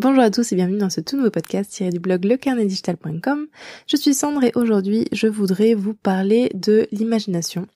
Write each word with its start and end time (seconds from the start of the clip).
Bonjour 0.00 0.22
à 0.22 0.30
tous 0.30 0.50
et 0.50 0.56
bienvenue 0.56 0.78
dans 0.78 0.88
ce 0.88 1.02
tout 1.02 1.18
nouveau 1.18 1.28
podcast 1.28 1.72
tiré 1.72 1.90
du 1.90 1.98
blog 1.98 2.24
lecarnetdigital.com. 2.24 3.48
Je 3.86 3.96
suis 3.98 4.14
Sandre 4.14 4.42
et 4.44 4.52
aujourd'hui 4.54 5.04
je 5.12 5.26
voudrais 5.26 5.74
vous 5.74 5.92
parler 5.92 6.50
de 6.54 6.88
l'imagination 6.90 7.66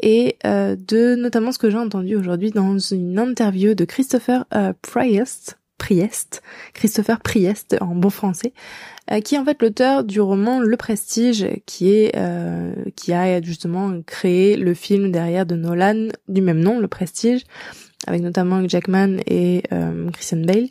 et 0.00 0.38
euh, 0.46 0.76
de 0.76 1.14
notamment 1.14 1.52
ce 1.52 1.58
que 1.58 1.68
j'ai 1.68 1.76
entendu 1.76 2.16
aujourd'hui 2.16 2.52
dans 2.52 2.78
une 2.78 3.18
interview 3.18 3.74
de 3.74 3.84
Christopher 3.84 4.46
euh, 4.54 4.72
Priest, 4.80 5.58
Priest, 5.76 6.42
Christopher 6.72 7.20
Priest 7.20 7.76
en 7.82 7.94
bon 7.94 8.08
français, 8.08 8.54
euh, 9.12 9.20
qui 9.20 9.34
est 9.34 9.38
en 9.38 9.44
fait 9.44 9.60
l'auteur 9.60 10.04
du 10.04 10.22
roman 10.22 10.60
Le 10.60 10.76
Prestige, 10.78 11.46
qui 11.66 11.90
est 11.90 12.14
qui 12.96 13.12
a 13.12 13.42
justement 13.42 14.00
créé 14.06 14.56
le 14.56 14.72
film 14.72 15.12
derrière 15.12 15.44
de 15.44 15.54
Nolan 15.54 16.08
du 16.28 16.40
même 16.40 16.60
nom, 16.60 16.80
Le 16.80 16.88
Prestige, 16.88 17.44
avec 18.06 18.22
notamment 18.22 18.66
Jackman 18.66 19.18
et 19.26 19.64
Christian 20.14 20.38
Bale. 20.46 20.68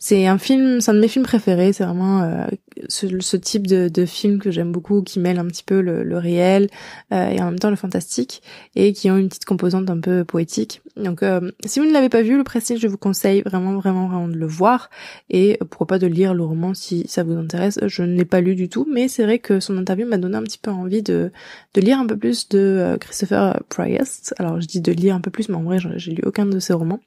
C'est 0.00 0.28
un 0.28 0.38
film, 0.38 0.80
c'est 0.80 0.92
un 0.92 0.94
de 0.94 1.00
mes 1.00 1.08
films 1.08 1.24
préférés. 1.24 1.72
C'est 1.72 1.84
vraiment 1.84 2.22
euh, 2.22 2.46
ce, 2.88 3.36
type 3.36 3.66
de, 3.66 4.06
film 4.06 4.38
que 4.38 4.52
j'aime 4.52 4.70
beaucoup, 4.70 5.02
qui 5.02 5.18
mêle 5.18 5.40
un 5.40 5.46
petit 5.46 5.64
peu 5.64 5.80
le, 5.80 6.18
réel 6.18 6.68
euh, 7.12 7.30
et 7.30 7.40
en 7.40 7.46
même 7.46 7.58
temps 7.58 7.70
le 7.70 7.76
fantastique, 7.76 8.42
et 8.76 8.92
qui 8.92 9.10
ont 9.10 9.16
une 9.16 9.28
petite 9.28 9.44
composante 9.44 9.90
un 9.90 9.98
peu 9.98 10.24
poétique. 10.24 10.82
Donc, 10.96 11.24
euh, 11.24 11.50
si 11.64 11.80
vous 11.80 11.86
ne 11.86 11.92
l'avez 11.92 12.08
pas 12.08 12.22
vu, 12.22 12.36
le 12.36 12.44
Prestige, 12.44 12.78
je 12.80 12.86
vous 12.86 12.96
conseille 12.96 13.42
vraiment, 13.42 13.74
vraiment, 13.74 14.06
vraiment 14.06 14.28
de 14.28 14.36
le 14.36 14.46
voir 14.46 14.88
et 15.30 15.58
pourquoi 15.68 15.88
pas 15.88 15.98
de 15.98 16.06
lire 16.06 16.32
le 16.32 16.44
roman 16.44 16.74
si 16.74 17.04
ça 17.08 17.24
vous 17.24 17.36
intéresse. 17.36 17.80
Je 17.84 18.04
ne 18.04 18.14
l'ai 18.14 18.24
pas 18.24 18.40
lu 18.40 18.54
du 18.54 18.68
tout, 18.68 18.86
mais 18.88 19.08
c'est 19.08 19.24
vrai 19.24 19.40
que 19.40 19.58
son 19.58 19.76
interview 19.76 20.06
m'a 20.06 20.18
donné 20.18 20.36
un 20.36 20.44
petit 20.44 20.58
peu 20.58 20.70
envie 20.70 21.02
de, 21.02 21.32
lire 21.74 21.98
un 21.98 22.06
peu 22.06 22.16
plus 22.16 22.48
de 22.48 22.96
Christopher 23.00 23.60
Priest. 23.68 24.32
Alors, 24.38 24.60
je 24.60 24.66
dis 24.66 24.80
de 24.80 24.92
lire 24.92 25.16
un 25.16 25.20
peu 25.20 25.32
plus, 25.32 25.48
mais 25.48 25.56
en 25.56 25.62
vrai, 25.62 25.78
j'ai 25.96 26.12
lu 26.12 26.22
aucun 26.24 26.46
de 26.46 26.60
ses 26.60 26.72
romans. 26.72 27.00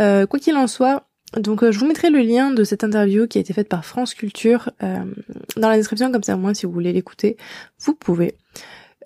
Euh, 0.00 0.26
quoi 0.26 0.38
qu'il 0.38 0.56
en 0.56 0.66
soit, 0.66 1.07
donc 1.36 1.62
euh, 1.62 1.72
je 1.72 1.78
vous 1.78 1.86
mettrai 1.86 2.10
le 2.10 2.20
lien 2.20 2.50
de 2.50 2.64
cette 2.64 2.84
interview 2.84 3.26
qui 3.26 3.38
a 3.38 3.40
été 3.40 3.52
faite 3.52 3.68
par 3.68 3.84
France 3.84 4.14
Culture 4.14 4.70
euh, 4.82 5.04
dans 5.56 5.68
la 5.68 5.76
description, 5.76 6.10
comme 6.10 6.22
ça 6.22 6.34
au 6.34 6.38
moins 6.38 6.54
si 6.54 6.66
vous 6.66 6.72
voulez 6.72 6.92
l'écouter, 6.92 7.36
vous 7.80 7.94
pouvez. 7.94 8.36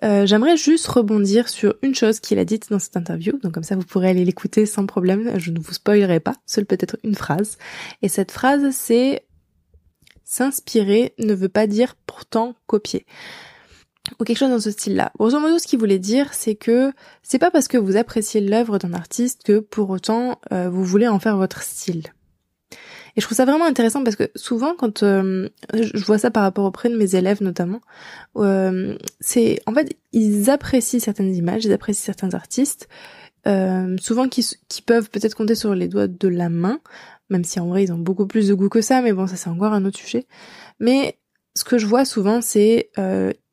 Euh, 0.03 0.25
J'aimerais 0.25 0.57
juste 0.57 0.87
rebondir 0.87 1.49
sur 1.49 1.75
une 1.81 1.95
chose 1.95 2.19
qu'il 2.19 2.39
a 2.39 2.45
dite 2.45 2.69
dans 2.69 2.79
cette 2.79 2.97
interview, 2.97 3.37
donc 3.39 3.53
comme 3.53 3.63
ça 3.63 3.75
vous 3.75 3.83
pourrez 3.83 4.09
aller 4.09 4.25
l'écouter 4.25 4.65
sans 4.65 4.85
problème, 4.85 5.37
je 5.37 5.51
ne 5.51 5.59
vous 5.59 5.73
spoilerai 5.73 6.19
pas, 6.19 6.35
seule 6.45 6.65
peut-être 6.65 6.97
une 7.03 7.15
phrase. 7.15 7.57
Et 8.01 8.09
cette 8.09 8.31
phrase 8.31 8.69
c'est 8.71 9.25
s'inspirer 10.23 11.13
ne 11.19 11.33
veut 11.33 11.49
pas 11.49 11.67
dire 11.67 11.95
pourtant 12.05 12.55
copier 12.67 13.05
ou 14.19 14.23
quelque 14.23 14.37
chose 14.37 14.49
dans 14.49 14.59
ce 14.59 14.71
style-là. 14.71 15.11
Grosso 15.17 15.39
modo, 15.39 15.57
ce 15.59 15.67
qu'il 15.67 15.79
voulait 15.79 15.99
dire, 15.99 16.33
c'est 16.33 16.55
que 16.55 16.91
c'est 17.21 17.39
pas 17.39 17.51
parce 17.51 17.67
que 17.67 17.77
vous 17.77 17.95
appréciez 17.95 18.41
l'œuvre 18.41 18.77
d'un 18.77 18.93
artiste 18.93 19.43
que 19.43 19.59
pour 19.59 19.89
autant 19.89 20.39
euh, 20.51 20.69
vous 20.69 20.83
voulez 20.83 21.07
en 21.07 21.19
faire 21.19 21.37
votre 21.37 21.61
style. 21.61 22.03
Et 23.15 23.21
je 23.21 23.25
trouve 23.25 23.37
ça 23.37 23.45
vraiment 23.45 23.65
intéressant 23.65 24.03
parce 24.03 24.15
que 24.15 24.29
souvent, 24.35 24.73
quand 24.75 25.03
euh, 25.03 25.47
je 25.73 26.03
vois 26.03 26.17
ça 26.17 26.31
par 26.31 26.43
rapport 26.43 26.65
auprès 26.65 26.89
de 26.89 26.97
mes 26.97 27.15
élèves 27.15 27.43
notamment, 27.43 27.79
euh, 28.37 28.97
c'est 29.19 29.61
en 29.67 29.73
fait 29.73 29.95
ils 30.11 30.49
apprécient 30.49 30.99
certaines 30.99 31.33
images, 31.33 31.63
ils 31.63 31.71
apprécient 31.71 32.05
certains 32.05 32.33
artistes, 32.33 32.89
souvent 34.01 34.27
qui, 34.29 34.45
qui 34.67 34.81
peuvent 34.81 35.09
peut-être 35.09 35.35
compter 35.35 35.53
sur 35.53 35.75
les 35.75 35.87
doigts 35.87 36.07
de 36.07 36.27
la 36.27 36.49
main, 36.49 36.79
même 37.29 37.43
si 37.43 37.59
en 37.59 37.67
vrai 37.67 37.83
ils 37.83 37.93
ont 37.93 37.99
beaucoup 37.99 38.25
plus 38.25 38.47
de 38.47 38.53
goût 38.53 38.69
que 38.69 38.81
ça, 38.81 39.01
mais 39.01 39.13
bon 39.13 39.27
ça 39.27 39.35
c'est 39.35 39.49
encore 39.49 39.73
un 39.73 39.85
autre 39.85 39.99
sujet. 39.99 40.25
Mais 40.79 41.19
ce 41.55 41.63
que 41.63 41.77
je 41.77 41.85
vois 41.85 42.05
souvent, 42.05 42.41
c'est 42.41 42.89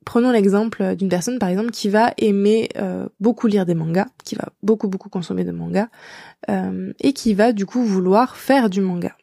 prenons 0.04 0.30
l'exemple 0.30 0.96
d'une 0.96 1.08
personne 1.08 1.38
par 1.38 1.48
exemple 1.48 1.70
qui 1.70 1.88
va 1.88 2.12
aimer 2.18 2.68
euh, 2.76 3.06
beaucoup 3.20 3.46
lire 3.46 3.66
des 3.66 3.74
mangas, 3.74 4.08
qui 4.24 4.34
va 4.34 4.48
beaucoup 4.62 4.88
beaucoup 4.88 5.08
consommer 5.08 5.44
de 5.44 5.52
mangas 5.52 5.88
euh, 6.48 6.92
et 7.00 7.12
qui 7.12 7.34
va 7.34 7.52
du 7.52 7.66
coup 7.66 7.82
vouloir 7.82 8.36
faire 8.36 8.70
du 8.70 8.80
manga. 8.80 9.16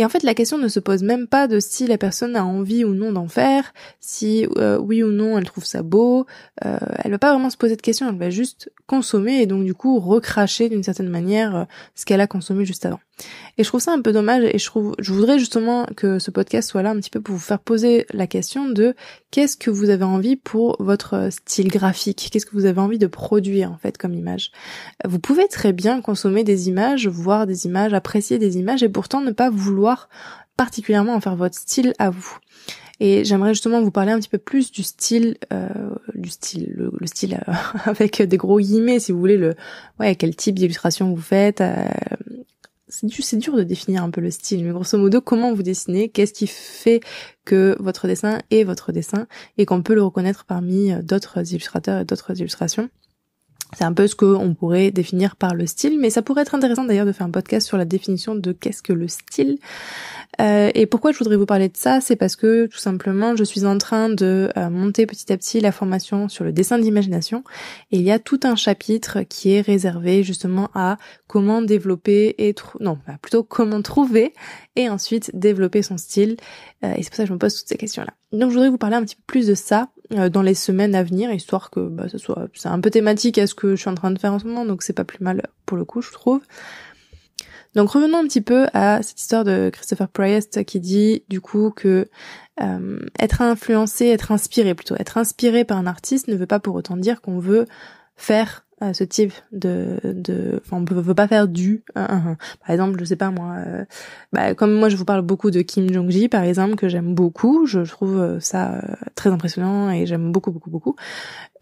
Et 0.00 0.04
en 0.04 0.08
fait, 0.08 0.22
la 0.22 0.34
question 0.34 0.58
ne 0.58 0.68
se 0.68 0.78
pose 0.78 1.02
même 1.02 1.26
pas 1.26 1.48
de 1.48 1.58
si 1.58 1.88
la 1.88 1.98
personne 1.98 2.36
a 2.36 2.44
envie 2.44 2.84
ou 2.84 2.94
non 2.94 3.10
d'en 3.10 3.26
faire, 3.26 3.74
si 3.98 4.46
euh, 4.56 4.78
oui 4.78 5.02
ou 5.02 5.10
non 5.10 5.36
elle 5.36 5.44
trouve 5.44 5.64
ça 5.64 5.82
beau. 5.82 6.24
Euh, 6.64 6.78
elle 7.02 7.10
va 7.10 7.18
pas 7.18 7.32
vraiment 7.32 7.50
se 7.50 7.56
poser 7.56 7.74
de 7.74 7.82
questions, 7.82 8.08
elle 8.08 8.16
va 8.16 8.30
juste 8.30 8.70
consommer 8.86 9.42
et 9.42 9.46
donc 9.46 9.64
du 9.64 9.74
coup 9.74 9.98
recracher 9.98 10.68
d'une 10.68 10.84
certaine 10.84 11.08
manière 11.08 11.66
ce 11.96 12.04
qu'elle 12.06 12.20
a 12.20 12.28
consommé 12.28 12.64
juste 12.64 12.86
avant. 12.86 13.00
Et 13.56 13.64
je 13.64 13.68
trouve 13.68 13.80
ça 13.80 13.92
un 13.92 14.00
peu 14.00 14.12
dommage 14.12 14.44
et 14.44 14.58
je 14.58 14.66
trouve, 14.66 14.94
je 14.98 15.12
voudrais 15.12 15.38
justement 15.38 15.86
que 15.96 16.18
ce 16.18 16.30
podcast 16.30 16.70
soit 16.70 16.82
là 16.82 16.90
un 16.90 16.96
petit 16.96 17.10
peu 17.10 17.20
pour 17.20 17.34
vous 17.34 17.40
faire 17.40 17.58
poser 17.58 18.06
la 18.12 18.26
question 18.26 18.68
de 18.68 18.94
qu'est-ce 19.30 19.56
que 19.56 19.70
vous 19.70 19.90
avez 19.90 20.04
envie 20.04 20.36
pour 20.36 20.76
votre 20.78 21.28
style 21.32 21.68
graphique, 21.68 22.28
qu'est-ce 22.30 22.46
que 22.46 22.54
vous 22.54 22.66
avez 22.66 22.80
envie 22.80 22.98
de 22.98 23.06
produire 23.06 23.72
en 23.72 23.78
fait 23.78 23.98
comme 23.98 24.14
image? 24.14 24.52
Vous 25.06 25.18
pouvez 25.18 25.48
très 25.48 25.72
bien 25.72 26.00
consommer 26.00 26.44
des 26.44 26.68
images, 26.68 27.08
voir 27.08 27.46
des 27.46 27.66
images, 27.66 27.92
apprécier 27.94 28.38
des 28.38 28.58
images 28.58 28.82
et 28.82 28.88
pourtant 28.88 29.20
ne 29.20 29.32
pas 29.32 29.50
vouloir 29.50 30.08
particulièrement 30.56 31.14
en 31.14 31.20
faire 31.20 31.36
votre 31.36 31.56
style 31.56 31.94
à 31.98 32.10
vous. 32.10 32.38
Et 33.00 33.24
j'aimerais 33.24 33.54
justement 33.54 33.80
vous 33.80 33.92
parler 33.92 34.10
un 34.10 34.18
petit 34.18 34.28
peu 34.28 34.38
plus 34.38 34.72
du 34.72 34.82
style, 34.82 35.36
euh, 35.52 35.68
du 36.14 36.30
style, 36.30 36.74
le, 36.76 37.06
style 37.06 37.40
euh, 37.48 37.52
avec 37.84 38.20
des 38.20 38.36
gros 38.36 38.58
guillemets, 38.58 38.98
si 38.98 39.12
vous 39.12 39.20
voulez, 39.20 39.36
le, 39.36 39.54
ouais, 40.00 40.16
quel 40.16 40.34
type 40.34 40.56
d'illustration 40.56 41.08
vous 41.14 41.20
faites. 41.20 41.60
Euh, 41.60 41.84
c'est 42.88 43.36
dur 43.36 43.56
de 43.56 43.62
définir 43.62 44.02
un 44.02 44.10
peu 44.10 44.20
le 44.20 44.30
style, 44.30 44.64
mais 44.64 44.72
grosso 44.72 44.98
modo, 44.98 45.20
comment 45.20 45.52
vous 45.52 45.62
dessinez, 45.62 46.08
qu'est-ce 46.08 46.32
qui 46.32 46.46
fait 46.46 47.00
que 47.44 47.76
votre 47.80 48.06
dessin 48.06 48.40
est 48.50 48.64
votre 48.64 48.92
dessin 48.92 49.26
et 49.56 49.66
qu'on 49.66 49.82
peut 49.82 49.94
le 49.94 50.02
reconnaître 50.02 50.44
parmi 50.44 50.92
d'autres 51.02 51.52
illustrateurs 51.52 52.00
et 52.00 52.04
d'autres 52.04 52.38
illustrations. 52.38 52.88
C'est 53.76 53.84
un 53.84 53.92
peu 53.92 54.06
ce 54.06 54.16
qu'on 54.16 54.54
pourrait 54.54 54.90
définir 54.90 55.36
par 55.36 55.54
le 55.54 55.66
style, 55.66 55.98
mais 55.98 56.08
ça 56.08 56.22
pourrait 56.22 56.42
être 56.42 56.54
intéressant 56.54 56.84
d'ailleurs 56.84 57.04
de 57.04 57.12
faire 57.12 57.26
un 57.26 57.30
podcast 57.30 57.66
sur 57.66 57.76
la 57.76 57.84
définition 57.84 58.34
de 58.34 58.52
qu'est-ce 58.52 58.82
que 58.82 58.94
le 58.94 59.08
style. 59.08 59.58
Euh, 60.40 60.70
et 60.74 60.86
pourquoi 60.86 61.12
je 61.12 61.18
voudrais 61.18 61.36
vous 61.36 61.46
parler 61.46 61.68
de 61.68 61.76
ça, 61.76 62.00
c'est 62.00 62.16
parce 62.16 62.36
que 62.36 62.66
tout 62.66 62.78
simplement 62.78 63.36
je 63.36 63.44
suis 63.44 63.66
en 63.66 63.76
train 63.76 64.08
de 64.08 64.50
euh, 64.56 64.70
monter 64.70 65.04
petit 65.04 65.32
à 65.32 65.36
petit 65.36 65.60
la 65.60 65.72
formation 65.72 66.28
sur 66.28 66.44
le 66.44 66.52
dessin 66.52 66.78
d'imagination 66.78 67.44
et 67.90 67.96
il 67.96 68.02
y 68.02 68.10
a 68.10 68.18
tout 68.18 68.40
un 68.44 68.54
chapitre 68.54 69.22
qui 69.22 69.52
est 69.52 69.60
réservé 69.60 70.22
justement 70.22 70.70
à 70.74 70.96
comment 71.26 71.60
développer 71.60 72.34
et 72.38 72.54
non 72.80 72.98
plutôt 73.20 73.42
comment 73.42 73.82
trouver 73.82 74.32
et 74.76 74.88
ensuite 74.88 75.30
développer 75.34 75.82
son 75.82 75.98
style. 75.98 76.36
Euh, 76.84 76.94
et 76.94 77.02
c'est 77.02 77.10
pour 77.10 77.16
ça 77.16 77.22
que 77.24 77.28
je 77.28 77.34
me 77.34 77.38
pose 77.38 77.54
toutes 77.54 77.68
ces 77.68 77.76
questions 77.76 78.02
là. 78.02 78.14
Donc 78.32 78.50
je 78.50 78.54
voudrais 78.54 78.70
vous 78.70 78.78
parler 78.78 78.96
un 78.96 79.02
petit 79.02 79.16
peu 79.16 79.22
plus 79.26 79.46
de 79.46 79.54
ça 79.54 79.88
dans 80.10 80.42
les 80.42 80.54
semaines 80.54 80.94
à 80.94 81.02
venir, 81.02 81.30
histoire 81.32 81.70
que 81.70 81.80
bah, 81.80 82.06
soit 82.16 82.48
c'est 82.54 82.68
un 82.68 82.80
peu 82.80 82.90
thématique 82.90 83.38
à 83.38 83.46
ce 83.46 83.54
que 83.54 83.76
je 83.76 83.80
suis 83.80 83.90
en 83.90 83.94
train 83.94 84.10
de 84.10 84.18
faire 84.18 84.32
en 84.32 84.38
ce 84.38 84.46
moment, 84.46 84.64
donc 84.64 84.82
c'est 84.82 84.92
pas 84.92 85.04
plus 85.04 85.22
mal 85.22 85.42
pour 85.66 85.76
le 85.76 85.84
coup, 85.84 86.00
je 86.00 86.12
trouve. 86.12 86.40
Donc 87.74 87.90
revenons 87.90 88.18
un 88.18 88.24
petit 88.24 88.40
peu 88.40 88.66
à 88.72 89.02
cette 89.02 89.20
histoire 89.20 89.44
de 89.44 89.70
Christopher 89.72 90.08
Priest 90.08 90.64
qui 90.64 90.80
dit 90.80 91.22
du 91.28 91.40
coup 91.40 91.70
que 91.70 92.08
euh, 92.60 92.98
être 93.18 93.42
influencé, 93.42 94.06
être 94.06 94.32
inspiré 94.32 94.74
plutôt, 94.74 94.96
être 94.96 95.18
inspiré 95.18 95.64
par 95.64 95.78
un 95.78 95.86
artiste 95.86 96.28
ne 96.28 96.36
veut 96.36 96.46
pas 96.46 96.60
pour 96.60 96.74
autant 96.74 96.96
dire 96.96 97.20
qu'on 97.20 97.38
veut 97.38 97.66
faire 98.16 98.64
à 98.80 98.94
ce 98.94 99.04
type 99.04 99.32
de 99.52 99.98
de 100.04 100.62
on 100.70 100.84
veut 100.84 101.14
pas 101.14 101.28
faire 101.28 101.48
du 101.48 101.82
par 101.94 102.70
exemple 102.70 102.98
je 102.98 103.04
sais 103.04 103.16
pas 103.16 103.30
moi 103.30 103.56
euh, 103.66 103.84
bah, 104.32 104.54
comme 104.54 104.72
moi 104.72 104.88
je 104.88 104.96
vous 104.96 105.04
parle 105.04 105.22
beaucoup 105.22 105.50
de 105.50 105.62
Kim 105.62 105.92
Jong 105.92 106.10
Ji 106.10 106.28
par 106.28 106.42
exemple 106.42 106.76
que 106.76 106.88
j'aime 106.88 107.14
beaucoup 107.14 107.66
je, 107.66 107.80
trouve 107.80 108.18
euh, 108.18 108.40
ça 108.40 108.74
euh, 108.74 108.94
très 109.14 109.30
impressionnant 109.30 109.90
et 109.90 110.06
j'aime 110.06 110.32
beaucoup 110.32 110.52
beaucoup 110.52 110.70
beaucoup 110.70 110.96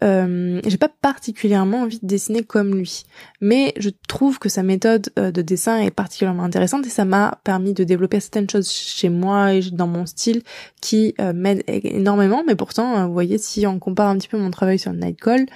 euh, 0.03 0.61
j'ai 0.65 0.77
pas 0.77 0.89
particulièrement 0.89 1.81
envie 1.81 1.99
de 1.99 2.05
dessiner 2.05 2.43
comme 2.43 2.75
lui. 2.75 3.05
Mais 3.41 3.73
je 3.77 3.89
trouve 4.07 4.37
que 4.37 4.47
sa 4.47 4.61
méthode 4.61 5.09
de 5.15 5.41
dessin 5.41 5.79
est 5.79 5.89
particulièrement 5.89 6.43
intéressante 6.43 6.85
et 6.85 6.89
ça 6.89 7.03
m'a 7.03 7.39
permis 7.43 7.73
de 7.73 7.83
développer 7.83 8.19
certaines 8.19 8.47
choses 8.47 8.69
chez 8.69 9.09
moi 9.09 9.55
et 9.55 9.61
dans 9.71 9.87
mon 9.87 10.05
style 10.05 10.43
qui 10.81 11.15
m'aident 11.33 11.63
énormément. 11.67 12.43
Mais 12.45 12.55
pourtant 12.55 13.07
vous 13.07 13.13
voyez 13.13 13.39
si 13.39 13.65
on 13.65 13.79
compare 13.79 14.09
un 14.09 14.17
petit 14.19 14.27
peu 14.27 14.37
mon 14.37 14.51
travail 14.51 14.77
sur 14.77 14.93
Nightcall 14.93 15.47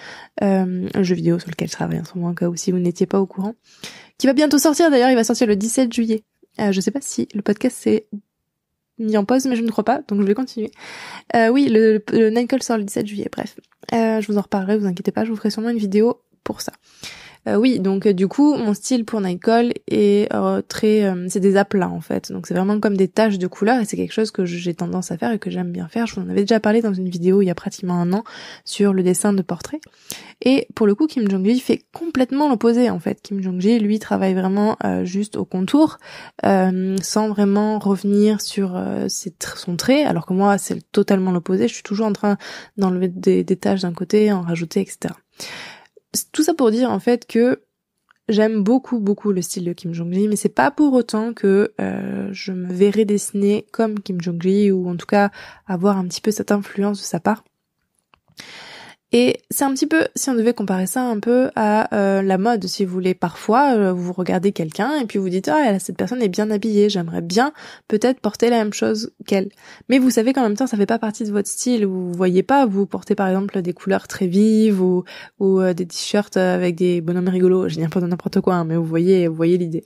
euh, 0.44 0.88
jeu 1.02 1.16
vidéo 1.16 1.38
sur 1.38 1.50
lequel 1.52 1.68
je 1.68 1.74
travaille 1.74 2.00
en 2.00 2.06
ce 2.06 2.18
moment, 2.18 2.30
en 2.32 2.34
cas 2.34 2.48
où 2.48 2.56
si 2.56 2.72
vous 2.72 2.80
n'étiez 2.80 3.06
pas 3.06 3.20
au 3.20 3.26
courant, 3.26 3.54
qui 4.18 4.28
va 4.28 4.34
bientôt 4.34 4.58
sortir 4.58 4.90
d'ailleurs, 4.90 5.10
il 5.10 5.16
va 5.16 5.24
sortir 5.24 5.48
le 5.48 5.56
17 5.56 5.94
juillet. 5.94 6.24
Euh, 6.60 6.72
je 6.72 6.82
sais 6.82 6.92
pas 6.92 7.02
si 7.02 7.28
le 7.34 7.42
podcast 7.42 7.78
s'est 7.78 8.08
mis 8.98 9.18
en 9.18 9.26
pause, 9.26 9.46
mais 9.46 9.56
je 9.56 9.64
ne 9.64 9.70
crois 9.70 9.84
pas, 9.84 10.02
donc 10.08 10.22
je 10.22 10.26
vais 10.26 10.34
continuer. 10.34 10.72
Euh, 11.36 11.50
oui, 11.50 11.68
le, 11.70 12.04
le 12.12 12.30
Nightcall 12.30 12.64
sort 12.64 12.78
le 12.78 12.84
17 12.84 13.08
juillet, 13.08 13.30
bref. 13.32 13.60
Euh, 13.94 14.22
je 14.22 14.28
vous 14.32 14.38
en 14.38 14.42
reparlerai, 14.42 14.78
vous 14.78 14.86
inquiétez 14.86 15.12
pas, 15.12 15.26
je 15.26 15.32
vous 15.32 15.36
ferai 15.36 15.50
sûrement 15.50 15.70
une 15.70 15.78
vidéo 15.78 16.22
pour 16.44 16.62
ça. 16.62 16.74
Euh, 17.48 17.56
oui, 17.56 17.80
donc 17.80 18.06
euh, 18.06 18.14
du 18.14 18.28
coup, 18.28 18.56
mon 18.56 18.76
style 18.76 19.04
pour 19.04 19.20
Nightcall 19.20 19.74
est 19.88 20.32
euh, 20.34 20.62
très, 20.62 21.12
c'est 21.28 21.40
des 21.40 21.58
aplats 21.58 21.90
en 21.90 22.02
fait. 22.02 22.32
Donc 22.32 22.46
c'est 22.46 22.54
vraiment 22.54 22.80
comme 22.80 22.96
des 22.96 23.08
taches 23.08 23.40
de 23.40 23.48
couleur 23.48 23.82
et 23.82 23.86
c'est 23.86 23.98
quelque 23.98 24.14
chose 24.14 24.32
que 24.32 24.46
j'ai 24.46 24.74
tendance 24.74 25.12
à 25.12 25.18
faire 25.18 25.32
et 25.32 25.40
que 25.40 25.50
j'aime 25.50 25.72
bien 25.72 25.88
faire. 25.88 26.06
Je 26.06 26.16
vous 26.16 26.22
en 26.22 26.30
avais 26.30 26.42
déjà 26.42 26.60
parlé 26.60 26.82
dans 26.82 26.94
une 26.94 27.10
vidéo 27.10 27.42
il 27.42 27.46
y 27.46 27.50
a 27.50 27.56
pratiquement 27.56 27.96
un 27.96 28.14
an 28.14 28.24
sur 28.64 28.94
le 28.94 29.02
dessin 29.02 29.34
de 29.34 29.42
portrait. 29.42 29.80
Et 30.44 30.68
pour 30.76 30.86
le 30.86 30.94
coup, 30.96 31.08
Kim 31.08 31.30
Jong-ji 31.30 31.60
fait 31.60 31.84
complètement 31.94 32.50
l'opposé 32.50 32.90
en 32.90 33.00
fait. 33.00 33.22
Kim 33.22 33.42
Jong-ji, 33.42 33.80
lui, 33.80 34.00
travaille 34.00 34.34
vraiment 34.34 34.78
juste 35.04 35.36
au 35.36 35.46
contour, 35.46 36.00
sans 36.44 37.30
vraiment 37.30 37.78
revenir 37.80 38.42
sur 38.42 38.82
son 39.08 39.76
trait, 39.76 40.04
alors 40.04 40.26
que 40.26 40.34
moi, 40.34 40.58
c'est 40.58 40.80
totalement 40.92 41.32
l'opposé. 41.32 41.68
Je 41.68 41.74
suis 41.76 41.84
toujours 41.84 42.08
en 42.08 42.14
train 42.14 42.38
d'enlever 42.78 43.08
des, 43.08 43.44
des 43.44 43.56
taches 43.56 43.82
d'un 43.82 43.94
côté, 43.94 44.32
en 44.32 44.42
rajouter, 44.42 44.82
etc 44.82 45.14
tout 46.32 46.44
ça 46.44 46.54
pour 46.54 46.72
dire 46.72 46.90
en 46.90 47.00
fait 47.00 47.26
que 47.26 47.62
j'aime 48.28 48.64
beaucoup 48.64 49.00
beaucoup 49.00 49.32
le 49.32 49.42
style 49.42 49.66
de 49.66 49.74
Kim 49.74 49.94
Jong-ji, 49.94 50.28
mais 50.28 50.36
c'est 50.36 50.50
pas 50.50 50.72
pour 50.72 50.94
autant 50.94 51.34
que 51.34 51.74
euh, 51.80 52.30
je 52.32 52.52
me 52.52 52.72
verrai 52.72 53.06
dessiner 53.06 53.66
comme 53.72 54.00
Kim 54.00 54.22
Jong-ji 54.22 54.72
ou 54.72 54.90
en 54.90 54.96
tout 54.96 55.06
cas 55.06 55.32
avoir 55.68 55.98
un 55.98 56.08
petit 56.08 56.22
peu 56.22 56.32
cette 56.32 56.52
influence 56.52 57.00
de 57.00 57.04
sa 57.04 57.20
part. 57.20 57.44
Et 59.14 59.42
c'est 59.50 59.66
un 59.66 59.74
petit 59.74 59.88
peu, 59.88 60.08
si 60.16 60.30
on 60.30 60.36
devait 60.36 60.54
comparer 60.54 60.88
ça 60.88 61.04
un 61.04 61.20
peu 61.20 61.50
à 61.58 61.94
euh, 61.94 62.22
la 62.22 62.38
mode, 62.38 62.66
si 62.66 62.86
vous 62.86 62.94
voulez, 62.94 63.14
parfois 63.14 63.76
euh, 63.76 63.92
vous 63.92 64.14
regardez 64.14 64.54
quelqu'un 64.54 64.98
et 65.02 65.06
puis 65.06 65.20
vous 65.20 65.28
dites 65.28 65.50
ah 65.50 65.78
cette 65.80 65.98
personne 65.98 66.22
est 66.22 66.30
bien 66.30 66.50
habillée, 66.50 66.90
j'aimerais 66.90 67.22
bien 67.22 67.52
peut-être 67.90 68.22
porter 68.22 68.50
la 68.50 68.58
même 68.58 68.72
chose 68.72 69.12
qu'elle. 69.28 69.50
Mais 69.90 70.00
vous 70.00 70.12
savez 70.12 70.32
qu'en 70.32 70.44
même 70.44 70.56
temps 70.56 70.68
ça 70.68 70.78
fait 70.78 70.86
pas 70.86 70.98
partie 70.98 71.26
de 71.26 71.32
votre 71.32 71.50
style. 71.50 71.86
Vous 71.86 72.14
voyez 72.14 72.42
pas 72.42 72.66
vous 72.66 72.86
porter 72.86 73.14
par 73.14 73.28
exemple 73.28 73.62
des 73.62 73.74
couleurs 73.74 74.08
très 74.08 74.28
vives 74.28 74.82
ou 74.82 75.04
ou 75.40 75.60
euh, 75.60 75.74
des 75.74 75.86
t-shirts 75.86 76.38
avec 76.38 76.76
des 76.76 77.02
bonhommes 77.02 77.28
rigolos. 77.28 77.68
Je 77.68 77.76
dis 77.76 77.88
pas 77.88 78.00
n'importe 78.00 78.40
quoi, 78.40 78.56
hein, 78.56 78.64
mais 78.64 78.78
vous 78.78 78.86
voyez 78.86 79.28
vous 79.28 79.36
voyez 79.36 79.58
l'idée. 79.58 79.84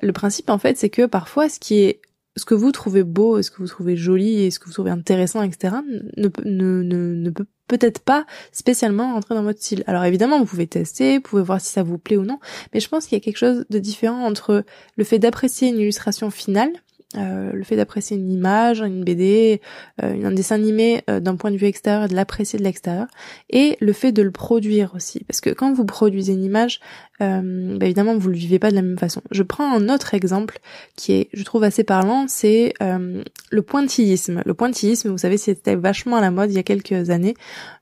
Le 0.00 0.12
principe 0.12 0.48
en 0.48 0.58
fait 0.58 0.78
c'est 0.78 0.90
que 0.90 1.06
parfois 1.06 1.48
ce 1.48 1.58
qui 1.58 1.80
est 1.80 2.00
ce 2.40 2.44
que 2.44 2.54
vous 2.54 2.72
trouvez 2.72 3.04
beau, 3.04 3.40
ce 3.42 3.50
que 3.50 3.58
vous 3.58 3.68
trouvez 3.68 3.96
joli 3.96 4.42
et 4.42 4.50
ce 4.50 4.58
que 4.58 4.66
vous 4.66 4.72
trouvez 4.72 4.90
intéressant, 4.90 5.42
etc., 5.42 5.76
ne, 6.16 6.28
ne, 6.44 6.82
ne, 6.82 7.14
ne 7.14 7.30
peut 7.30 7.46
peut-être 7.68 8.00
pas 8.00 8.26
spécialement 8.50 9.12
rentrer 9.14 9.36
dans 9.36 9.44
votre 9.44 9.60
style. 9.60 9.84
Alors 9.86 10.04
évidemment, 10.04 10.40
vous 10.40 10.46
pouvez 10.46 10.66
tester, 10.66 11.16
vous 11.16 11.22
pouvez 11.22 11.42
voir 11.42 11.60
si 11.60 11.70
ça 11.72 11.84
vous 11.84 11.98
plaît 11.98 12.16
ou 12.16 12.24
non, 12.24 12.40
mais 12.74 12.80
je 12.80 12.88
pense 12.88 13.06
qu'il 13.06 13.16
y 13.16 13.20
a 13.20 13.24
quelque 13.24 13.36
chose 13.36 13.64
de 13.70 13.78
différent 13.78 14.24
entre 14.26 14.64
le 14.96 15.04
fait 15.04 15.20
d'apprécier 15.20 15.68
une 15.68 15.78
illustration 15.78 16.30
finale, 16.30 16.72
euh, 17.16 17.50
le 17.52 17.64
fait 17.64 17.74
d'apprécier 17.74 18.16
une 18.16 18.30
image, 18.30 18.82
une 18.82 19.02
BD, 19.02 19.60
euh, 20.00 20.24
un 20.24 20.30
dessin 20.30 20.54
animé 20.54 21.02
euh, 21.10 21.18
d'un 21.18 21.34
point 21.34 21.50
de 21.50 21.56
vue 21.56 21.66
extérieur, 21.66 22.08
de 22.08 22.14
l'apprécier 22.14 22.56
de 22.56 22.62
l'extérieur, 22.62 23.08
et 23.48 23.76
le 23.80 23.92
fait 23.92 24.12
de 24.12 24.22
le 24.22 24.30
produire 24.30 24.92
aussi. 24.94 25.24
Parce 25.24 25.40
que 25.40 25.50
quand 25.50 25.72
vous 25.72 25.84
produisez 25.84 26.32
une 26.32 26.44
image, 26.44 26.78
euh, 27.22 27.76
bah 27.78 27.86
évidemment 27.86 28.16
vous 28.16 28.28
le 28.28 28.36
vivez 28.36 28.58
pas 28.58 28.70
de 28.70 28.74
la 28.74 28.82
même 28.82 28.98
façon. 28.98 29.20
Je 29.30 29.42
prends 29.42 29.72
un 29.72 29.88
autre 29.88 30.14
exemple 30.14 30.58
qui 30.96 31.12
est, 31.12 31.28
je 31.32 31.42
trouve 31.44 31.64
assez 31.64 31.84
parlant, 31.84 32.26
c'est 32.28 32.72
euh, 32.82 33.22
le 33.50 33.62
pointillisme. 33.62 34.42
Le 34.46 34.54
pointillisme, 34.54 35.10
vous 35.10 35.18
savez, 35.18 35.36
c'était 35.36 35.76
vachement 35.76 36.16
à 36.16 36.20
la 36.20 36.30
mode 36.30 36.50
il 36.50 36.54
y 36.54 36.58
a 36.58 36.62
quelques 36.62 37.10
années, 37.10 37.34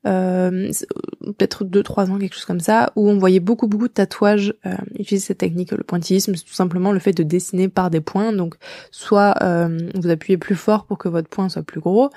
euh, 0.07 0.71
peut-être 1.21 1.65
deux 1.65 1.83
trois 1.83 2.11
ans, 2.11 2.19
quelque 2.19 2.35
chose 2.35 2.45
comme 2.45 2.61
ça, 2.61 2.93
où 2.97 3.09
on 3.09 3.19
voyait 3.19 3.41
beaucoup 3.41 3.69
beaucoup 3.69 3.89
de 3.89 3.93
tatouages 3.93 4.55
utiliser 4.99 5.27
cette 5.27 5.39
technique. 5.39 5.73
Le 5.73 5.85
pointillisme, 5.85 6.35
c'est 6.35 6.45
tout 6.45 6.55
simplement 6.55 6.93
le 6.93 6.99
fait 6.99 7.13
de 7.13 7.23
dessiner 7.23 7.69
par 7.69 7.91
des 7.91 8.01
points. 8.01 8.33
Donc 8.33 8.57
soit 8.91 9.35
vous 9.95 10.11
appuyez 10.11 10.39
plus 10.39 10.57
fort 10.57 10.87
pour 10.87 10.99
que 10.99 11.09
votre 11.09 11.29
point 11.29 11.49
soit 11.49 11.63
plus 11.63 11.81
gros, 11.81 12.11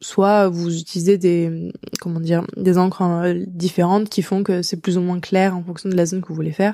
soit 0.00 0.48
vous 0.48 0.76
utilisez 0.76 1.18
des 1.18 1.72
comment 2.00 2.20
dire 2.20 2.44
des 2.56 2.78
encres 2.78 3.02
différentes 3.46 4.08
qui 4.08 4.22
font 4.22 4.42
que 4.42 4.62
c'est 4.62 4.80
plus 4.80 4.98
ou 4.98 5.00
moins 5.00 5.20
clair 5.20 5.56
en 5.56 5.62
fonction 5.62 5.91
de 5.92 5.96
la 5.96 6.06
zone 6.06 6.22
que 6.22 6.28
vous 6.28 6.34
voulez 6.34 6.52
faire. 6.52 6.72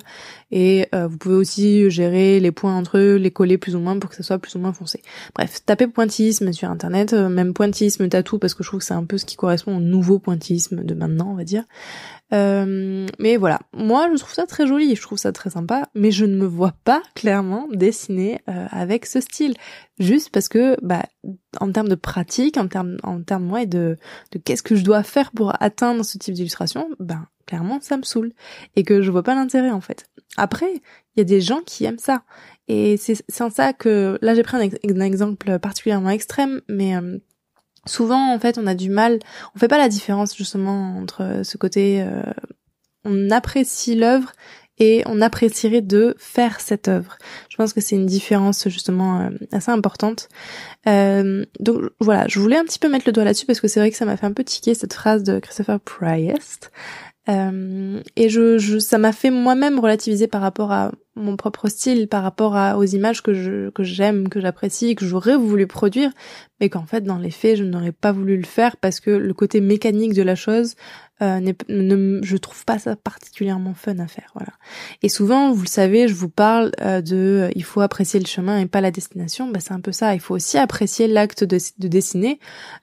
Et 0.50 0.86
euh, 0.94 1.06
vous 1.06 1.18
pouvez 1.18 1.34
aussi 1.34 1.90
gérer 1.90 2.40
les 2.40 2.52
points 2.52 2.76
entre 2.76 2.98
eux, 2.98 3.16
les 3.16 3.30
coller 3.30 3.58
plus 3.58 3.76
ou 3.76 3.80
moins 3.80 3.98
pour 3.98 4.10
que 4.10 4.16
ça 4.16 4.22
soit 4.22 4.38
plus 4.38 4.54
ou 4.54 4.58
moins 4.58 4.72
foncé. 4.72 5.02
Bref, 5.34 5.60
tapez 5.64 5.86
pointillisme 5.86 6.52
sur 6.52 6.70
internet, 6.70 7.12
euh, 7.12 7.28
même 7.28 7.52
pointillisme 7.52 8.08
tatou 8.08 8.38
parce 8.38 8.54
que 8.54 8.62
je 8.62 8.68
trouve 8.68 8.80
que 8.80 8.86
c'est 8.86 8.94
un 8.94 9.04
peu 9.04 9.18
ce 9.18 9.26
qui 9.26 9.36
correspond 9.36 9.76
au 9.76 9.80
nouveau 9.80 10.18
pointillisme 10.18 10.84
de 10.84 10.94
maintenant, 10.94 11.30
on 11.30 11.34
va 11.34 11.44
dire. 11.44 11.64
Euh, 12.34 13.06
mais 13.18 13.36
voilà, 13.38 13.60
moi 13.72 14.08
je 14.12 14.18
trouve 14.18 14.34
ça 14.34 14.46
très 14.46 14.66
joli, 14.66 14.94
je 14.94 15.02
trouve 15.02 15.16
ça 15.16 15.32
très 15.32 15.50
sympa, 15.50 15.88
mais 15.94 16.10
je 16.10 16.26
ne 16.26 16.36
me 16.36 16.44
vois 16.44 16.74
pas 16.84 17.02
clairement 17.14 17.66
dessiner 17.72 18.40
avec 18.46 19.06
ce 19.06 19.20
style, 19.20 19.54
juste 19.98 20.28
parce 20.30 20.48
que 20.48 20.76
bah 20.82 21.04
en 21.58 21.72
termes 21.72 21.88
de 21.88 21.94
pratique, 21.94 22.58
en 22.58 22.68
termes 22.68 22.98
en 23.02 23.22
termes 23.22 23.50
ouais, 23.50 23.64
de 23.64 23.96
de 24.32 24.38
qu'est-ce 24.38 24.62
que 24.62 24.76
je 24.76 24.84
dois 24.84 25.02
faire 25.02 25.30
pour 25.32 25.54
atteindre 25.62 26.04
ce 26.04 26.18
type 26.18 26.34
d'illustration, 26.34 26.90
ben 26.98 27.26
clairement 27.48 27.80
ça 27.80 27.96
me 27.96 28.02
saoule 28.02 28.32
et 28.76 28.84
que 28.84 29.02
je 29.02 29.10
vois 29.10 29.24
pas 29.24 29.34
l'intérêt 29.34 29.70
en 29.70 29.80
fait. 29.80 30.06
Après, 30.36 30.70
il 30.72 31.18
y 31.18 31.20
a 31.20 31.24
des 31.24 31.40
gens 31.40 31.60
qui 31.66 31.84
aiment 31.84 31.98
ça 31.98 32.22
et 32.68 32.96
c'est 32.98 33.42
en 33.42 33.50
ça 33.50 33.72
que 33.72 34.18
là 34.22 34.34
j'ai 34.34 34.42
pris 34.42 34.56
un, 34.56 35.00
exemple 35.00 35.58
particulièrement 35.58 36.10
extrême, 36.10 36.60
mais 36.68 36.96
euh, 36.96 37.18
souvent 37.86 38.32
en 38.32 38.38
fait 38.38 38.58
on 38.58 38.66
a 38.66 38.74
du 38.74 38.90
mal, 38.90 39.18
on 39.56 39.58
fait 39.58 39.68
pas 39.68 39.78
la 39.78 39.88
différence 39.88 40.36
justement 40.36 40.98
entre 40.98 41.40
ce 41.42 41.56
côté 41.56 42.02
euh, 42.02 42.22
on 43.04 43.30
apprécie 43.30 43.94
l'œuvre 43.94 44.32
et 44.78 45.02
on 45.06 45.20
apprécierait 45.20 45.82
de 45.82 46.14
faire 46.18 46.60
cette 46.60 46.88
œuvre. 46.88 47.18
Je 47.48 47.56
pense 47.56 47.72
que 47.72 47.80
c'est 47.80 47.96
une 47.96 48.06
différence 48.06 48.68
justement 48.68 49.20
euh, 49.20 49.30
assez 49.52 49.70
importante. 49.70 50.28
Euh, 50.86 51.44
donc 51.58 51.82
voilà, 52.00 52.26
je 52.28 52.38
voulais 52.38 52.56
un 52.56 52.64
petit 52.64 52.78
peu 52.78 52.88
mettre 52.88 53.06
le 53.06 53.12
doigt 53.12 53.24
là-dessus 53.24 53.46
parce 53.46 53.60
que 53.60 53.68
c'est 53.68 53.80
vrai 53.80 53.90
que 53.90 53.96
ça 53.96 54.04
m'a 54.04 54.16
fait 54.16 54.26
un 54.26 54.32
peu 54.32 54.44
tiquer 54.44 54.74
cette 54.74 54.94
phrase 54.94 55.22
de 55.24 55.40
Christopher 55.40 55.80
Priest. 55.80 56.70
Euh, 57.28 58.00
et 58.16 58.28
je, 58.30 58.56
je 58.58 58.78
ça 58.78 58.96
m'a 58.96 59.12
fait 59.12 59.30
moi-même 59.30 59.78
relativiser 59.78 60.28
par 60.28 60.40
rapport 60.40 60.72
à 60.72 60.92
mon 61.14 61.36
propre 61.36 61.68
style, 61.68 62.08
par 62.08 62.22
rapport 62.22 62.56
à, 62.56 62.78
aux 62.78 62.84
images 62.84 63.22
que 63.22 63.34
je 63.34 63.68
que 63.70 63.82
j'aime, 63.82 64.28
que 64.28 64.40
j'apprécie, 64.40 64.94
que 64.94 65.04
j'aurais 65.04 65.36
voulu 65.36 65.66
produire, 65.66 66.10
mais 66.60 66.70
qu'en 66.70 66.86
fait 66.86 67.02
dans 67.02 67.18
les 67.18 67.30
faits 67.30 67.56
je 67.56 67.64
n'aurais 67.64 67.92
pas 67.92 68.12
voulu 68.12 68.36
le 68.38 68.46
faire 68.46 68.78
parce 68.78 69.00
que 69.00 69.10
le 69.10 69.34
côté 69.34 69.60
mécanique 69.60 70.14
de 70.14 70.22
la 70.22 70.36
chose 70.36 70.74
euh, 71.22 71.40
ne, 71.68 72.20
je 72.22 72.36
trouve 72.36 72.64
pas 72.64 72.78
ça 72.78 72.96
particulièrement 72.96 73.74
fun 73.74 73.98
à 73.98 74.06
faire 74.06 74.30
voilà. 74.34 74.52
Et 75.02 75.08
souvent 75.08 75.52
vous 75.52 75.62
le 75.62 75.68
savez 75.68 76.08
je 76.08 76.14
vous 76.14 76.28
parle 76.28 76.72
euh, 76.80 77.00
de 77.00 77.16
euh, 77.16 77.50
il 77.54 77.64
faut 77.64 77.80
apprécier 77.80 78.20
le 78.20 78.26
chemin 78.26 78.58
et 78.58 78.66
pas 78.66 78.80
la 78.80 78.90
destination. 78.90 79.50
Bah 79.50 79.60
c'est 79.60 79.72
un 79.72 79.80
peu 79.80 79.92
ça. 79.92 80.14
Il 80.14 80.20
faut 80.20 80.34
aussi 80.34 80.58
apprécier 80.58 81.08
l'acte 81.08 81.44
de, 81.44 81.58
de 81.78 81.88
dessiner. 81.88 82.38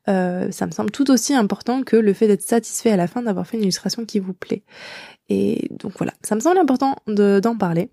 Euh, 0.07 0.51
ça 0.51 0.65
me 0.65 0.71
semble 0.71 0.91
tout 0.91 1.09
aussi 1.11 1.33
important 1.33 1.83
que 1.83 1.95
le 1.95 2.13
fait 2.13 2.27
d'être 2.27 2.41
satisfait 2.41 2.91
à 2.91 2.97
la 2.97 3.07
fin 3.07 3.21
d'avoir 3.21 3.47
fait 3.47 3.57
une 3.57 3.63
illustration 3.63 4.05
qui 4.05 4.19
vous 4.19 4.33
plaît. 4.33 4.63
Et 5.29 5.69
donc 5.71 5.93
voilà. 5.97 6.13
Ça 6.21 6.35
me 6.35 6.39
semble 6.39 6.57
important 6.57 6.95
d'en 7.07 7.57
parler 7.57 7.89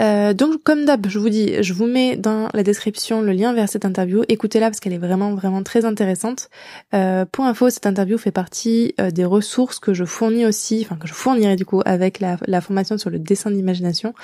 euh, 0.00 0.34
donc 0.34 0.62
comme 0.64 0.84
d'hab, 0.84 1.06
je 1.06 1.18
vous 1.18 1.28
dis, 1.28 1.62
je 1.62 1.72
vous 1.72 1.86
mets 1.86 2.16
dans 2.16 2.48
la 2.52 2.62
description 2.64 3.20
le 3.20 3.32
lien 3.32 3.52
vers 3.52 3.68
cette 3.68 3.84
interview. 3.84 4.24
Écoutez-la 4.28 4.66
parce 4.66 4.80
qu'elle 4.80 4.92
est 4.92 4.98
vraiment 4.98 5.34
vraiment 5.34 5.62
très 5.62 5.84
intéressante. 5.84 6.48
Euh, 6.94 7.24
pour 7.30 7.44
info, 7.44 7.70
cette 7.70 7.86
interview 7.86 8.18
fait 8.18 8.32
partie 8.32 8.94
euh, 9.00 9.10
des 9.10 9.24
ressources 9.24 9.78
que 9.78 9.94
je 9.94 10.04
fournis 10.04 10.46
aussi, 10.46 10.84
enfin 10.84 10.96
que 10.96 11.06
je 11.06 11.14
fournirai 11.14 11.54
du 11.54 11.64
coup 11.64 11.80
avec 11.84 12.18
la, 12.18 12.38
la 12.46 12.60
formation 12.60 12.98
sur 12.98 13.10
le 13.10 13.20
dessin 13.20 13.52
d'imagination. 13.52 14.14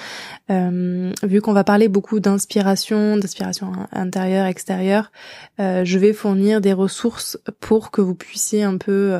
Euh, 0.50 1.12
vu 1.22 1.40
qu'on 1.40 1.52
va 1.52 1.62
parler 1.62 1.88
beaucoup 1.88 2.18
d'inspiration, 2.18 3.16
d'inspiration 3.16 3.72
intérieure, 3.92 4.46
extérieure, 4.46 5.12
je 5.58 5.98
vais 5.98 6.12
fournir 6.12 6.60
des 6.60 6.72
ressources 6.72 7.38
pour 7.60 7.90
que 7.90 8.00
vous 8.00 8.14
puissiez 8.14 8.62
un 8.62 8.76
peu 8.78 9.14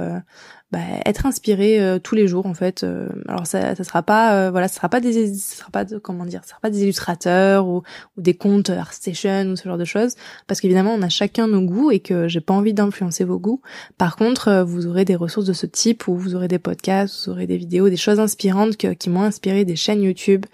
bah, 0.72 0.78
être 1.04 1.26
inspiré 1.26 1.80
euh, 1.80 1.98
tous 1.98 2.14
les 2.14 2.28
jours 2.28 2.46
en 2.46 2.54
fait. 2.54 2.84
Euh, 2.84 3.08
alors 3.26 3.44
ça, 3.44 3.74
ça 3.74 3.82
sera 3.82 4.04
pas, 4.04 4.34
euh, 4.34 4.50
voilà, 4.52 4.68
ça 4.68 4.76
sera 4.76 4.88
pas 4.88 5.00
des, 5.00 5.34
ça 5.34 5.56
sera 5.56 5.70
pas 5.70 5.84
de, 5.84 5.98
comment 5.98 6.24
dire, 6.24 6.42
ça 6.44 6.50
sera 6.50 6.60
pas 6.60 6.70
des 6.70 6.84
illustrateurs 6.84 7.66
ou, 7.66 7.82
ou 8.16 8.20
des 8.20 8.34
comptes 8.34 8.70
ArtStation 8.70 9.46
ou 9.50 9.56
ce 9.56 9.64
genre 9.64 9.78
de 9.78 9.84
choses, 9.84 10.14
parce 10.46 10.60
qu'évidemment 10.60 10.94
on 10.94 11.02
a 11.02 11.08
chacun 11.08 11.48
nos 11.48 11.62
goûts 11.62 11.90
et 11.90 11.98
que 11.98 12.28
j'ai 12.28 12.40
pas 12.40 12.54
envie 12.54 12.72
d'influencer 12.72 13.24
vos 13.24 13.40
goûts. 13.40 13.60
Par 13.98 14.14
contre, 14.14 14.62
vous 14.62 14.86
aurez 14.86 15.04
des 15.04 15.16
ressources 15.16 15.46
de 15.46 15.52
ce 15.52 15.66
type 15.66 16.06
où 16.06 16.14
vous 16.14 16.36
aurez 16.36 16.46
des 16.46 16.60
podcasts, 16.60 17.26
vous 17.26 17.32
aurez 17.32 17.48
des 17.48 17.56
vidéos, 17.56 17.88
des 17.88 17.96
choses 17.96 18.20
inspirantes 18.20 18.76
qui 18.76 19.10
m'ont 19.10 19.22
inspiré, 19.22 19.64
des 19.64 19.76
chaînes 19.76 20.02
YouTube, 20.02 20.46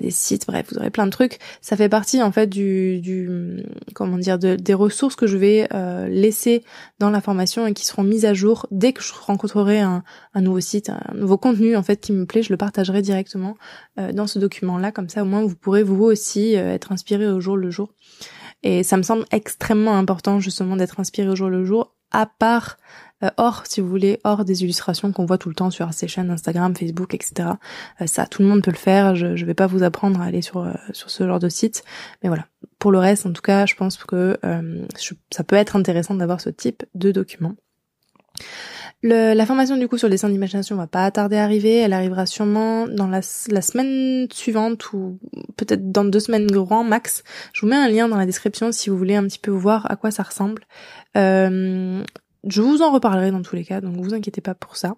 des 0.00 0.10
sites, 0.10 0.46
bref, 0.46 0.66
vous 0.70 0.78
aurez 0.78 0.90
plein 0.90 1.06
de 1.06 1.10
trucs. 1.10 1.38
Ça 1.62 1.76
fait 1.76 1.88
partie 1.88 2.22
en 2.22 2.30
fait 2.30 2.46
du, 2.46 3.00
du 3.00 3.64
comment 3.94 4.18
dire, 4.18 4.38
de, 4.38 4.54
des 4.54 4.74
ressources 4.74 5.16
que 5.16 5.26
je 5.26 5.36
vais 5.36 5.68
laisser 6.08 6.62
dans 7.00 7.10
la 7.10 7.20
formation 7.20 7.66
et 7.66 7.74
qui 7.74 7.84
seront 7.84 8.04
mises 8.04 8.24
à 8.24 8.34
jour 8.34 8.66
dès 8.70 8.92
que 8.92 9.02
je 9.02 9.12
rencontre 9.12 9.47
un, 9.56 10.02
nouveau 10.40 10.60
site, 10.60 10.90
un 10.90 11.14
nouveau 11.14 11.38
contenu 11.38 11.76
en 11.76 11.82
fait 11.82 12.00
qui 12.00 12.12
me 12.12 12.26
plaît, 12.26 12.42
je 12.42 12.52
le 12.52 12.56
partagerai 12.56 13.02
directement 13.02 13.56
euh, 13.98 14.12
dans 14.12 14.26
ce 14.26 14.38
document-là. 14.38 14.92
Comme 14.92 15.08
ça, 15.08 15.22
au 15.22 15.26
moins, 15.26 15.42
vous 15.42 15.56
pourrez 15.56 15.82
vous 15.82 16.02
aussi 16.04 16.56
euh, 16.56 16.74
être 16.74 16.92
inspiré 16.92 17.26
au 17.26 17.40
jour 17.40 17.56
le 17.56 17.70
jour. 17.70 17.92
Et 18.62 18.82
ça 18.82 18.96
me 18.96 19.02
semble 19.02 19.24
extrêmement 19.30 19.96
important 19.96 20.40
justement 20.40 20.76
d'être 20.76 21.00
inspiré 21.00 21.28
au 21.28 21.36
jour 21.36 21.48
le 21.48 21.64
jour, 21.64 21.94
à 22.10 22.26
part 22.26 22.76
euh, 23.22 23.30
hors, 23.36 23.64
si 23.66 23.80
vous 23.80 23.88
voulez, 23.88 24.18
hors 24.24 24.44
des 24.44 24.62
illustrations 24.64 25.12
qu'on 25.12 25.26
voit 25.26 25.38
tout 25.38 25.48
le 25.48 25.54
temps 25.54 25.70
sur 25.70 25.92
ces 25.92 26.08
chaînes 26.08 26.30
Instagram, 26.30 26.74
Facebook, 26.76 27.14
etc. 27.14 27.50
ça, 28.06 28.26
tout 28.26 28.42
le 28.42 28.48
monde 28.48 28.62
peut 28.62 28.70
le 28.70 28.76
faire. 28.76 29.14
Je, 29.14 29.36
je 29.36 29.44
vais 29.44 29.54
pas 29.54 29.66
vous 29.66 29.82
apprendre 29.82 30.20
à 30.20 30.24
aller 30.24 30.42
sur 30.42 30.72
sur 30.92 31.10
ce 31.10 31.26
genre 31.26 31.38
de 31.38 31.48
site, 31.48 31.84
mais 32.22 32.28
voilà. 32.28 32.46
Pour 32.78 32.92
le 32.92 32.98
reste, 32.98 33.26
en 33.26 33.32
tout 33.32 33.42
cas, 33.42 33.66
je 33.66 33.74
pense 33.74 33.96
que 33.96 34.38
ça 35.30 35.44
peut 35.44 35.56
être 35.56 35.74
intéressant 35.74 36.14
d'avoir 36.14 36.40
ce 36.40 36.50
type 36.50 36.84
de 36.94 37.10
document. 37.10 37.54
La 39.02 39.46
formation 39.46 39.76
du 39.76 39.86
coup 39.86 39.96
sur 39.96 40.08
le 40.08 40.12
dessin 40.12 40.28
d'imagination 40.28 40.76
va 40.76 40.86
pas 40.86 41.10
tarder 41.10 41.36
à 41.36 41.44
arriver, 41.44 41.76
elle 41.76 41.92
arrivera 41.92 42.26
sûrement 42.26 42.88
dans 42.88 43.06
la, 43.06 43.22
semaine 43.22 44.26
suivante 44.32 44.92
ou 44.92 45.18
peut-être 45.56 45.92
dans 45.92 46.04
deux 46.04 46.20
semaines 46.20 46.46
grand 46.46 46.84
max. 46.84 47.22
Je 47.52 47.60
vous 47.60 47.68
mets 47.68 47.76
un 47.76 47.88
lien 47.88 48.08
dans 48.08 48.16
la 48.16 48.26
description 48.26 48.72
si 48.72 48.90
vous 48.90 48.98
voulez 48.98 49.14
un 49.14 49.24
petit 49.24 49.38
peu 49.38 49.50
voir 49.50 49.90
à 49.90 49.96
quoi 49.96 50.10
ça 50.10 50.22
ressemble. 50.22 50.62
Euh, 51.16 52.02
je 52.46 52.62
vous 52.62 52.82
en 52.82 52.92
reparlerai 52.92 53.30
dans 53.30 53.42
tous 53.42 53.56
les 53.56 53.64
cas, 53.64 53.80
donc 53.80 53.96
vous 53.96 54.14
inquiétez 54.14 54.40
pas 54.40 54.54
pour 54.54 54.76
ça. 54.76 54.96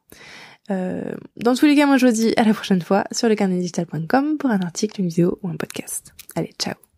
Euh, 0.71 1.13
dans 1.37 1.55
tous 1.55 1.67
les 1.67 1.75
cas, 1.75 1.87
moi 1.87 1.97
je 1.97 2.07
vous 2.07 2.13
dis 2.13 2.33
à 2.37 2.45
la 2.45 2.55
prochaine 2.55 2.83
fois 2.83 3.05
sur 3.13 3.29
le 3.29 3.35
carnetdigital.com 3.35 4.39
pour 4.39 4.51
un 4.51 4.61
article, 4.61 5.01
une 5.01 5.09
vidéo 5.09 5.39
ou 5.43 5.49
un 5.49 5.57
podcast. 5.57 6.15
Allez, 6.37 6.53
ciao 6.59 6.90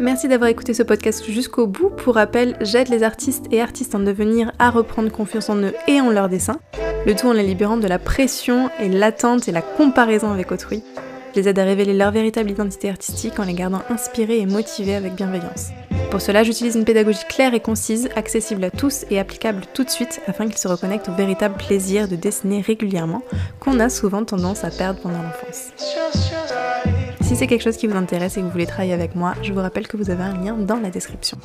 Merci 0.00 0.28
d'avoir 0.28 0.48
écouté 0.48 0.74
ce 0.74 0.84
podcast 0.84 1.24
jusqu'au 1.28 1.66
bout. 1.66 1.90
Pour 1.90 2.14
rappel, 2.14 2.56
j'aide 2.60 2.88
les 2.88 3.02
artistes 3.02 3.46
et 3.50 3.60
artistes 3.60 3.96
en 3.96 3.98
devenir 3.98 4.52
à 4.60 4.70
reprendre 4.70 5.10
confiance 5.10 5.50
en 5.50 5.56
eux 5.56 5.74
et 5.88 6.00
en 6.00 6.10
leurs 6.10 6.28
dessins, 6.28 6.60
le 7.04 7.16
tout 7.16 7.26
en 7.26 7.32
les 7.32 7.42
libérant 7.42 7.76
de 7.76 7.88
la 7.88 7.98
pression 7.98 8.70
et 8.78 8.88
l'attente 8.88 9.48
et 9.48 9.52
la 9.52 9.60
comparaison 9.62 10.30
avec 10.30 10.52
autrui. 10.52 10.84
Je 11.34 11.40
les 11.40 11.48
aide 11.48 11.58
à 11.58 11.64
révéler 11.64 11.94
leur 11.94 12.12
véritable 12.12 12.50
identité 12.50 12.88
artistique 12.88 13.40
en 13.40 13.44
les 13.44 13.54
gardant 13.54 13.82
inspirés 13.90 14.38
et 14.38 14.46
motivés 14.46 14.94
avec 14.94 15.14
bienveillance. 15.14 15.70
Pour 16.12 16.20
cela, 16.20 16.42
j'utilise 16.42 16.76
une 16.76 16.84
pédagogie 16.84 17.24
claire 17.28 17.52
et 17.52 17.60
concise, 17.60 18.08
accessible 18.16 18.64
à 18.64 18.70
tous 18.70 19.04
et 19.10 19.18
applicable 19.18 19.62
tout 19.74 19.84
de 19.84 19.90
suite 19.90 20.20
afin 20.26 20.46
qu'ils 20.46 20.58
se 20.58 20.68
reconnectent 20.68 21.08
au 21.08 21.14
véritable 21.14 21.56
plaisir 21.56 22.08
de 22.08 22.16
dessiner 22.16 22.60
régulièrement 22.60 23.22
qu'on 23.60 23.78
a 23.78 23.90
souvent 23.90 24.24
tendance 24.24 24.64
à 24.64 24.70
perdre 24.70 25.00
pendant 25.00 25.22
l'enfance. 25.22 25.72
Si 27.28 27.36
c'est 27.36 27.46
quelque 27.46 27.60
chose 27.60 27.76
qui 27.76 27.86
vous 27.86 27.94
intéresse 27.94 28.38
et 28.38 28.40
que 28.40 28.46
vous 28.46 28.50
voulez 28.50 28.64
travailler 28.64 28.94
avec 28.94 29.14
moi, 29.14 29.34
je 29.42 29.52
vous 29.52 29.60
rappelle 29.60 29.86
que 29.86 29.98
vous 29.98 30.08
avez 30.08 30.22
un 30.22 30.42
lien 30.42 30.54
dans 30.54 30.80
la 30.80 30.88
description. 30.88 31.36